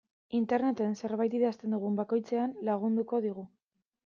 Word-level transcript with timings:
Interneten 0.37 0.95
zerbait 1.01 1.35
idazten 1.41 1.75
dugun 1.77 2.01
bakoitzean 2.01 2.57
lagunduko 2.71 3.23
digu. 3.29 3.47